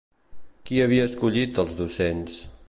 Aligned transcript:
Qui 0.69 0.81
havia 0.85 1.05
escollit 1.11 1.61
els 1.65 1.77
docents? 1.83 2.41